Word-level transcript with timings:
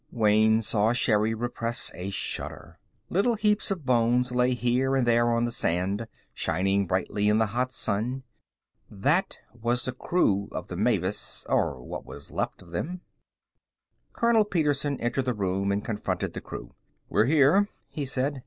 Wayne 0.11 0.63
saw 0.63 0.93
Sherri 0.93 1.35
repress 1.35 1.91
a 1.93 2.09
shudder. 2.09 2.79
Little 3.11 3.35
heaps 3.35 3.69
of 3.69 3.85
bones 3.85 4.31
lay 4.31 4.55
here 4.55 4.95
and 4.95 5.05
there 5.05 5.29
on 5.29 5.45
the 5.45 5.51
sand, 5.51 6.07
shining 6.33 6.87
brightly 6.87 7.29
in 7.29 7.37
the 7.37 7.45
hot 7.53 7.71
sun. 7.71 8.23
That 8.89 9.37
was 9.53 9.85
the 9.85 9.91
crew 9.91 10.49
of 10.53 10.69
the 10.69 10.75
Mavis 10.75 11.45
or 11.47 11.85
what 11.85 12.03
was 12.03 12.31
left 12.31 12.63
of 12.63 12.71
them. 12.71 13.01
Colonel 14.11 14.43
Petersen 14.43 14.99
entered 14.99 15.25
the 15.25 15.35
room 15.35 15.71
and 15.71 15.85
confronted 15.85 16.33
the 16.33 16.41
crew. 16.41 16.73
"We're 17.07 17.25
here," 17.25 17.69
he 17.87 18.05
said. 18.07 18.39